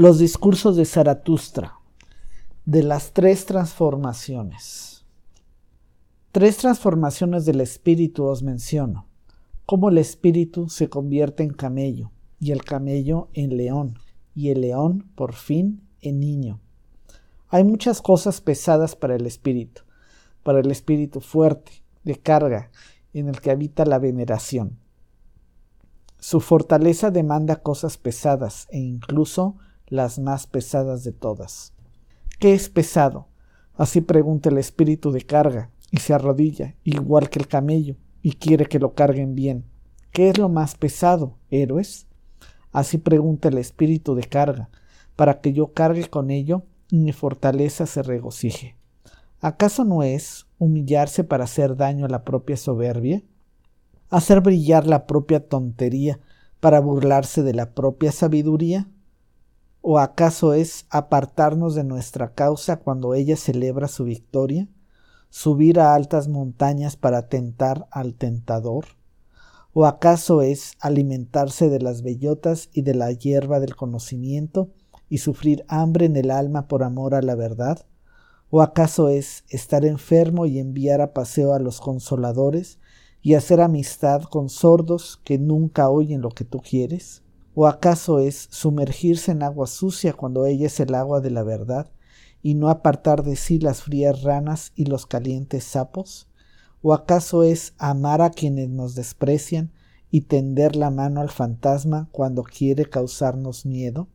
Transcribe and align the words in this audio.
Los 0.00 0.20
discursos 0.20 0.76
de 0.76 0.84
Zaratustra, 0.84 1.80
de 2.64 2.84
las 2.84 3.14
tres 3.14 3.46
transformaciones. 3.46 5.04
Tres 6.30 6.58
transformaciones 6.58 7.44
del 7.44 7.60
espíritu 7.60 8.26
os 8.26 8.44
menciono, 8.44 9.08
cómo 9.66 9.88
el 9.88 9.98
espíritu 9.98 10.68
se 10.68 10.88
convierte 10.88 11.42
en 11.42 11.52
camello, 11.52 12.12
y 12.38 12.52
el 12.52 12.62
camello 12.62 13.28
en 13.32 13.56
león, 13.56 13.98
y 14.36 14.50
el 14.50 14.60
león, 14.60 15.10
por 15.16 15.32
fin, 15.32 15.82
en 16.00 16.20
niño. 16.20 16.60
Hay 17.48 17.64
muchas 17.64 18.00
cosas 18.00 18.40
pesadas 18.40 18.94
para 18.94 19.16
el 19.16 19.26
espíritu, 19.26 19.82
para 20.44 20.60
el 20.60 20.70
espíritu 20.70 21.20
fuerte, 21.20 21.72
de 22.04 22.14
carga, 22.20 22.70
en 23.14 23.28
el 23.28 23.40
que 23.40 23.50
habita 23.50 23.84
la 23.84 23.98
veneración. 23.98 24.78
Su 26.20 26.38
fortaleza 26.38 27.10
demanda 27.10 27.56
cosas 27.56 27.98
pesadas 27.98 28.68
e 28.70 28.78
incluso 28.78 29.56
las 29.88 30.18
más 30.18 30.46
pesadas 30.46 31.04
de 31.04 31.12
todas. 31.12 31.72
¿Qué 32.38 32.54
es 32.54 32.68
pesado? 32.68 33.28
Así 33.74 34.00
pregunta 34.00 34.48
el 34.48 34.58
espíritu 34.58 35.12
de 35.12 35.22
carga, 35.22 35.70
y 35.90 35.98
se 35.98 36.14
arrodilla, 36.14 36.74
igual 36.84 37.30
que 37.30 37.38
el 37.38 37.48
camello, 37.48 37.96
y 38.22 38.32
quiere 38.32 38.66
que 38.66 38.78
lo 38.78 38.94
carguen 38.94 39.34
bien. 39.34 39.64
¿Qué 40.12 40.28
es 40.28 40.38
lo 40.38 40.48
más 40.48 40.74
pesado, 40.74 41.38
héroes? 41.50 42.06
Así 42.72 42.98
pregunta 42.98 43.48
el 43.48 43.58
espíritu 43.58 44.14
de 44.14 44.24
carga, 44.24 44.68
para 45.16 45.40
que 45.40 45.52
yo 45.52 45.72
cargue 45.72 46.08
con 46.08 46.30
ello 46.30 46.62
y 46.90 46.98
mi 46.98 47.12
fortaleza 47.12 47.86
se 47.86 48.02
regocije. 48.02 48.76
¿Acaso 49.40 49.84
no 49.84 50.02
es 50.02 50.46
humillarse 50.58 51.24
para 51.24 51.44
hacer 51.44 51.76
daño 51.76 52.06
a 52.06 52.08
la 52.08 52.24
propia 52.24 52.56
soberbia? 52.56 53.22
¿Hacer 54.10 54.40
brillar 54.40 54.86
la 54.86 55.06
propia 55.06 55.46
tontería 55.46 56.18
para 56.60 56.80
burlarse 56.80 57.42
de 57.42 57.54
la 57.54 57.74
propia 57.74 58.10
sabiduría? 58.10 58.88
¿O 59.80 60.00
acaso 60.00 60.54
es 60.54 60.86
apartarnos 60.90 61.76
de 61.76 61.84
nuestra 61.84 62.34
causa 62.34 62.78
cuando 62.80 63.14
ella 63.14 63.36
celebra 63.36 63.86
su 63.86 64.04
victoria? 64.04 64.68
¿Subir 65.30 65.78
a 65.78 65.94
altas 65.94 66.26
montañas 66.26 66.96
para 66.96 67.28
tentar 67.28 67.86
al 67.92 68.14
tentador? 68.14 68.86
¿O 69.72 69.86
acaso 69.86 70.42
es 70.42 70.72
alimentarse 70.80 71.68
de 71.68 71.80
las 71.80 72.02
bellotas 72.02 72.70
y 72.72 72.82
de 72.82 72.94
la 72.94 73.12
hierba 73.12 73.60
del 73.60 73.76
conocimiento 73.76 74.70
y 75.08 75.18
sufrir 75.18 75.64
hambre 75.68 76.06
en 76.06 76.16
el 76.16 76.32
alma 76.32 76.66
por 76.66 76.82
amor 76.82 77.14
a 77.14 77.22
la 77.22 77.36
verdad? 77.36 77.86
¿O 78.50 78.62
acaso 78.62 79.08
es 79.08 79.44
estar 79.48 79.84
enfermo 79.84 80.46
y 80.46 80.58
enviar 80.58 81.00
a 81.00 81.12
paseo 81.12 81.52
a 81.52 81.60
los 81.60 81.80
consoladores 81.80 82.80
y 83.22 83.34
hacer 83.34 83.60
amistad 83.60 84.22
con 84.22 84.48
sordos 84.48 85.20
que 85.22 85.38
nunca 85.38 85.88
oyen 85.88 86.20
lo 86.20 86.30
que 86.30 86.44
tú 86.44 86.60
quieres? 86.60 87.22
¿O 87.60 87.66
acaso 87.66 88.20
es 88.20 88.46
sumergirse 88.52 89.32
en 89.32 89.42
agua 89.42 89.66
sucia 89.66 90.12
cuando 90.12 90.46
ella 90.46 90.66
es 90.66 90.78
el 90.78 90.94
agua 90.94 91.20
de 91.20 91.32
la 91.32 91.42
verdad, 91.42 91.90
y 92.40 92.54
no 92.54 92.68
apartar 92.68 93.24
de 93.24 93.34
sí 93.34 93.58
las 93.58 93.82
frías 93.82 94.22
ranas 94.22 94.70
y 94.76 94.84
los 94.84 95.06
calientes 95.06 95.64
sapos? 95.64 96.28
¿O 96.82 96.94
acaso 96.94 97.42
es 97.42 97.74
amar 97.76 98.22
a 98.22 98.30
quienes 98.30 98.68
nos 98.68 98.94
desprecian 98.94 99.72
y 100.08 100.20
tender 100.20 100.76
la 100.76 100.92
mano 100.92 101.20
al 101.20 101.30
fantasma 101.30 102.08
cuando 102.12 102.44
quiere 102.44 102.84
causarnos 102.84 103.66
miedo? 103.66 104.06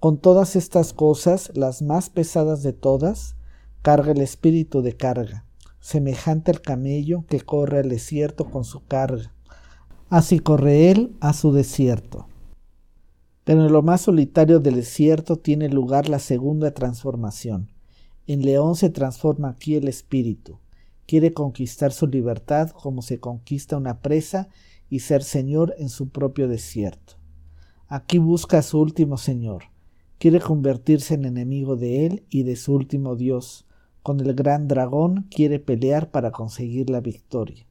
Con 0.00 0.18
todas 0.18 0.56
estas 0.56 0.92
cosas, 0.92 1.52
las 1.54 1.82
más 1.82 2.10
pesadas 2.10 2.64
de 2.64 2.72
todas, 2.72 3.36
carga 3.80 4.10
el 4.10 4.20
espíritu 4.20 4.82
de 4.82 4.96
carga, 4.96 5.46
semejante 5.78 6.50
al 6.50 6.62
camello 6.62 7.24
que 7.28 7.42
corre 7.42 7.78
al 7.78 7.90
desierto 7.90 8.50
con 8.50 8.64
su 8.64 8.84
carga. 8.86 9.32
Así 10.08 10.40
corre 10.40 10.90
él 10.90 11.16
a 11.20 11.32
su 11.32 11.52
desierto. 11.52 12.26
Pero 13.50 13.66
en 13.66 13.72
lo 13.72 13.82
más 13.82 14.02
solitario 14.02 14.60
del 14.60 14.76
desierto 14.76 15.34
tiene 15.34 15.68
lugar 15.68 16.08
la 16.08 16.20
segunda 16.20 16.70
transformación. 16.70 17.72
En 18.28 18.42
león 18.42 18.76
se 18.76 18.90
transforma 18.90 19.48
aquí 19.48 19.74
el 19.74 19.88
espíritu. 19.88 20.60
Quiere 21.04 21.34
conquistar 21.34 21.90
su 21.90 22.06
libertad 22.06 22.70
como 22.70 23.02
se 23.02 23.18
conquista 23.18 23.76
una 23.76 24.02
presa 24.02 24.50
y 24.88 25.00
ser 25.00 25.24
señor 25.24 25.74
en 25.78 25.88
su 25.88 26.10
propio 26.10 26.46
desierto. 26.46 27.14
Aquí 27.88 28.18
busca 28.18 28.58
a 28.58 28.62
su 28.62 28.78
último 28.78 29.16
señor. 29.16 29.64
Quiere 30.18 30.38
convertirse 30.38 31.14
en 31.14 31.24
enemigo 31.24 31.74
de 31.74 32.06
él 32.06 32.24
y 32.30 32.44
de 32.44 32.54
su 32.54 32.72
último 32.72 33.16
dios. 33.16 33.66
Con 34.04 34.20
el 34.20 34.32
gran 34.34 34.68
dragón 34.68 35.26
quiere 35.28 35.58
pelear 35.58 36.12
para 36.12 36.30
conseguir 36.30 36.88
la 36.88 37.00
victoria. 37.00 37.66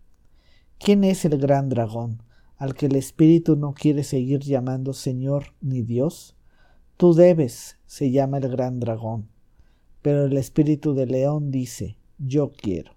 ¿Quién 0.78 1.06
es 1.06 1.24
el 1.24 1.38
gran 1.38 1.70
dragón? 1.70 2.22
Al 2.60 2.76
que 2.76 2.86
el 2.88 2.96
Espíritu 2.96 3.56
no 3.56 3.74
quiere 3.74 4.04
seguir 4.04 4.42
llamando 4.42 4.94
Señor 4.94 5.56
ni 5.62 5.82
Dios? 5.82 6.36
Tú 6.98 7.14
debes, 7.14 7.78
se 7.88 8.12
llama 8.12 8.38
el 8.38 8.50
gran 8.50 8.82
dragón, 8.82 9.30
pero 10.02 10.26
el 10.26 10.38
Espíritu 10.38 10.94
de 10.94 11.06
León 11.06 11.52
dice, 11.52 11.98
yo 12.18 12.52
quiero. 12.52 12.92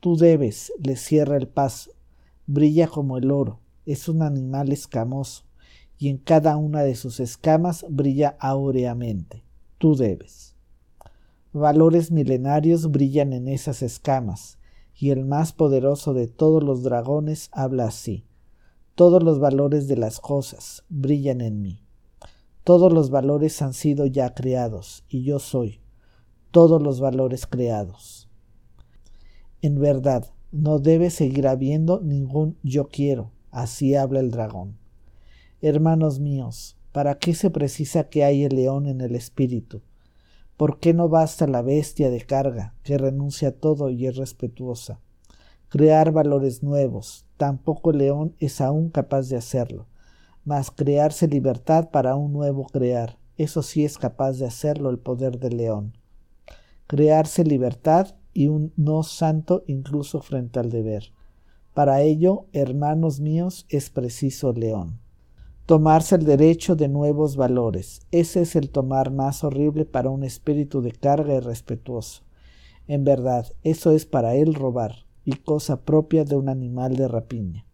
Tú 0.00 0.16
debes, 0.16 0.72
le 0.82 0.96
cierra 0.96 1.36
el 1.36 1.46
paso, 1.46 1.92
brilla 2.46 2.88
como 2.88 3.18
el 3.18 3.30
oro, 3.30 3.60
es 3.86 4.08
un 4.08 4.22
animal 4.22 4.72
escamoso, 4.72 5.44
y 5.96 6.08
en 6.08 6.18
cada 6.18 6.56
una 6.56 6.82
de 6.82 6.96
sus 6.96 7.20
escamas 7.20 7.86
brilla 7.88 8.36
áureamente. 8.40 9.44
Tú 9.78 9.94
debes. 9.94 10.56
Valores 11.52 12.10
milenarios 12.10 12.90
brillan 12.90 13.32
en 13.32 13.46
esas 13.46 13.82
escamas, 13.82 14.58
y 14.94 15.10
el 15.10 15.24
más 15.24 15.52
poderoso 15.52 16.14
de 16.14 16.26
todos 16.26 16.62
los 16.62 16.82
dragones 16.82 17.48
habla 17.52 17.86
así. 17.86 18.26
Todos 18.94 19.22
los 19.22 19.38
valores 19.38 19.88
de 19.88 19.96
las 19.96 20.20
cosas 20.20 20.84
brillan 20.88 21.40
en 21.40 21.62
mí. 21.62 21.84
Todos 22.64 22.92
los 22.92 23.10
valores 23.10 23.60
han 23.62 23.72
sido 23.72 24.06
ya 24.06 24.34
creados, 24.34 25.04
y 25.08 25.24
yo 25.24 25.38
soy 25.38 25.82
todos 26.52 26.82
los 26.82 27.00
valores 27.00 27.46
creados. 27.46 28.28
En 29.62 29.80
verdad, 29.80 30.26
no 30.52 30.78
debe 30.78 31.08
seguir 31.08 31.48
habiendo 31.48 32.00
ningún 32.02 32.58
yo 32.62 32.88
quiero, 32.88 33.32
así 33.50 33.94
habla 33.94 34.20
el 34.20 34.30
dragón. 34.30 34.76
Hermanos 35.62 36.20
míos, 36.20 36.76
¿para 36.92 37.18
qué 37.18 37.34
se 37.34 37.48
precisa 37.48 38.10
que 38.10 38.22
haya 38.22 38.46
el 38.46 38.54
león 38.54 38.86
en 38.86 39.00
el 39.00 39.14
espíritu? 39.14 39.80
¿Por 40.62 40.78
qué 40.78 40.94
no 40.94 41.08
basta 41.08 41.48
la 41.48 41.60
bestia 41.60 42.08
de 42.08 42.20
carga, 42.20 42.76
que 42.84 42.96
renuncia 42.96 43.48
a 43.48 43.50
todo 43.50 43.90
y 43.90 44.06
es 44.06 44.14
respetuosa? 44.14 45.00
Crear 45.68 46.12
valores 46.12 46.62
nuevos, 46.62 47.26
tampoco 47.36 47.90
el 47.90 47.98
león 47.98 48.36
es 48.38 48.60
aún 48.60 48.88
capaz 48.88 49.28
de 49.28 49.36
hacerlo, 49.36 49.88
mas 50.44 50.70
crearse 50.70 51.26
libertad 51.26 51.90
para 51.90 52.14
un 52.14 52.32
nuevo 52.32 52.64
crear, 52.66 53.18
eso 53.36 53.64
sí 53.64 53.84
es 53.84 53.98
capaz 53.98 54.38
de 54.38 54.46
hacerlo 54.46 54.90
el 54.90 55.00
poder 55.00 55.40
del 55.40 55.56
león. 55.56 55.98
Crearse 56.86 57.42
libertad 57.42 58.14
y 58.32 58.46
un 58.46 58.72
no 58.76 59.02
santo 59.02 59.64
incluso 59.66 60.20
frente 60.20 60.60
al 60.60 60.70
deber. 60.70 61.12
Para 61.74 62.02
ello, 62.02 62.46
hermanos 62.52 63.18
míos, 63.18 63.66
es 63.68 63.90
preciso 63.90 64.52
león 64.52 65.01
tomarse 65.66 66.16
el 66.16 66.24
derecho 66.24 66.74
de 66.74 66.88
nuevos 66.88 67.36
valores. 67.36 68.00
Ese 68.10 68.42
es 68.42 68.56
el 68.56 68.70
tomar 68.70 69.12
más 69.12 69.44
horrible 69.44 69.84
para 69.84 70.10
un 70.10 70.24
espíritu 70.24 70.82
de 70.82 70.92
carga 70.92 71.34
y 71.34 71.40
respetuoso. 71.40 72.22
En 72.88 73.04
verdad, 73.04 73.46
eso 73.62 73.92
es 73.92 74.04
para 74.04 74.34
él 74.34 74.54
robar, 74.54 75.06
y 75.24 75.32
cosa 75.34 75.82
propia 75.82 76.24
de 76.24 76.36
un 76.36 76.48
animal 76.48 76.96
de 76.96 77.06
rapiña. 77.06 77.64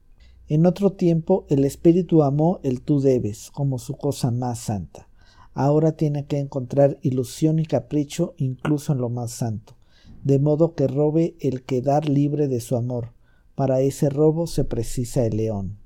En 0.48 0.66
otro 0.66 0.92
tiempo 0.92 1.46
el 1.48 1.64
espíritu 1.64 2.22
amó 2.22 2.60
el 2.62 2.82
tú 2.82 3.00
debes 3.00 3.50
como 3.50 3.78
su 3.78 3.96
cosa 3.96 4.30
más 4.30 4.58
santa. 4.58 5.08
Ahora 5.54 5.92
tiene 5.92 6.26
que 6.26 6.38
encontrar 6.38 6.98
ilusión 7.02 7.58
y 7.58 7.64
capricho 7.64 8.34
incluso 8.36 8.92
en 8.92 8.98
lo 8.98 9.08
más 9.08 9.30
santo, 9.30 9.76
de 10.24 10.38
modo 10.38 10.74
que 10.74 10.86
robe 10.86 11.36
el 11.40 11.64
quedar 11.64 12.08
libre 12.08 12.48
de 12.48 12.60
su 12.60 12.76
amor. 12.76 13.12
Para 13.54 13.80
ese 13.80 14.08
robo 14.08 14.46
se 14.46 14.64
precisa 14.64 15.24
el 15.26 15.36
león. 15.36 15.77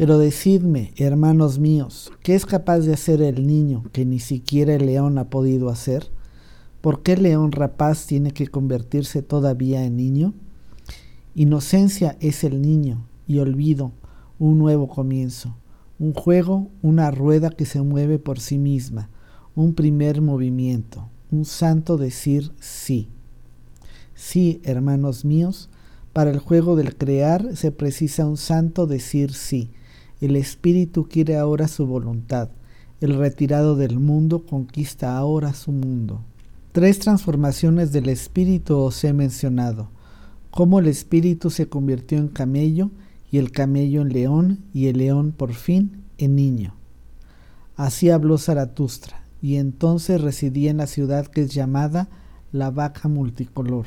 Pero 0.00 0.16
decidme, 0.16 0.94
hermanos 0.96 1.58
míos, 1.58 2.10
¿qué 2.22 2.34
es 2.34 2.46
capaz 2.46 2.78
de 2.78 2.94
hacer 2.94 3.20
el 3.20 3.46
niño 3.46 3.84
que 3.92 4.06
ni 4.06 4.18
siquiera 4.18 4.74
el 4.74 4.86
león 4.86 5.18
ha 5.18 5.28
podido 5.28 5.68
hacer? 5.68 6.10
¿Por 6.80 7.02
qué 7.02 7.12
el 7.12 7.24
león 7.24 7.52
rapaz 7.52 8.06
tiene 8.06 8.30
que 8.30 8.46
convertirse 8.46 9.20
todavía 9.20 9.84
en 9.84 9.98
niño? 9.98 10.32
Inocencia 11.34 12.16
es 12.20 12.44
el 12.44 12.62
niño 12.62 13.06
y 13.26 13.40
olvido 13.40 13.92
un 14.38 14.56
nuevo 14.56 14.88
comienzo, 14.88 15.54
un 15.98 16.14
juego, 16.14 16.70
una 16.80 17.10
rueda 17.10 17.50
que 17.50 17.66
se 17.66 17.82
mueve 17.82 18.18
por 18.18 18.40
sí 18.40 18.56
misma, 18.56 19.10
un 19.54 19.74
primer 19.74 20.22
movimiento, 20.22 21.10
un 21.30 21.44
santo 21.44 21.98
decir 21.98 22.52
sí. 22.58 23.10
Sí, 24.14 24.62
hermanos 24.64 25.26
míos, 25.26 25.68
para 26.14 26.30
el 26.30 26.38
juego 26.38 26.74
del 26.74 26.96
crear 26.96 27.54
se 27.54 27.70
precisa 27.70 28.24
un 28.24 28.38
santo 28.38 28.86
decir 28.86 29.34
sí 29.34 29.72
el 30.20 30.36
espíritu 30.36 31.08
quiere 31.08 31.36
ahora 31.36 31.68
su 31.68 31.86
voluntad. 31.86 32.50
El 33.00 33.16
retirado 33.16 33.76
del 33.76 33.98
mundo 33.98 34.44
conquista 34.44 35.16
ahora 35.16 35.54
su 35.54 35.72
mundo. 35.72 36.20
Tres 36.72 36.98
transformaciones 36.98 37.92
del 37.92 38.08
espíritu 38.08 38.76
os 38.78 39.02
he 39.02 39.12
mencionado. 39.12 39.88
Cómo 40.50 40.78
el 40.78 40.86
espíritu 40.86 41.50
se 41.50 41.68
convirtió 41.68 42.18
en 42.18 42.28
camello 42.28 42.90
y 43.30 43.38
el 43.38 43.50
camello 43.50 44.02
en 44.02 44.10
león 44.10 44.58
y 44.74 44.86
el 44.86 44.98
león 44.98 45.32
por 45.36 45.54
fin 45.54 46.02
en 46.18 46.36
niño. 46.36 46.74
Así 47.76 48.10
habló 48.10 48.36
Zaratustra, 48.36 49.24
y 49.40 49.56
entonces 49.56 50.20
residía 50.20 50.70
en 50.70 50.76
la 50.76 50.86
ciudad 50.86 51.26
que 51.26 51.42
es 51.42 51.54
llamada 51.54 52.08
la 52.52 52.70
vaca 52.70 53.08
multicolor. 53.08 53.86